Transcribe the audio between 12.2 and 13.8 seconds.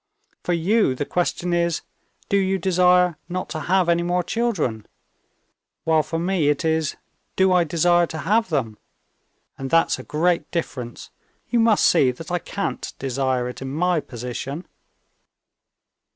I can't desire it in